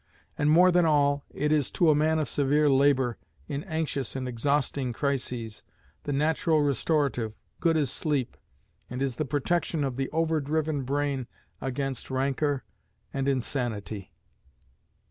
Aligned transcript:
And, 0.35 0.49
more 0.49 0.71
than 0.71 0.83
all, 0.87 1.25
it 1.29 1.51
is 1.51 1.69
to 1.73 1.91
a 1.91 1.95
man 1.95 2.17
of 2.17 2.27
severe 2.27 2.67
labor, 2.71 3.19
in 3.47 3.63
anxious 3.65 4.15
and 4.15 4.27
exhausting 4.27 4.93
crises, 4.93 5.61
the 6.05 6.11
natural 6.11 6.63
restorative, 6.63 7.35
good 7.59 7.77
as 7.77 7.91
sleep, 7.91 8.35
and 8.89 8.99
is 8.99 9.17
the 9.17 9.25
protection 9.25 9.83
of 9.83 9.97
the 9.97 10.09
overdriven 10.09 10.85
brain 10.85 11.27
against 11.61 12.09
rancor 12.09 12.63
and 13.13 13.27
insanity." 13.27 14.11